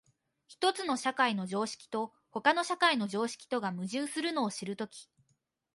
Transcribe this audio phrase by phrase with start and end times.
[0.47, 5.07] 一つの社会の常識と他の社会の常識とが矛盾するのを知るとき、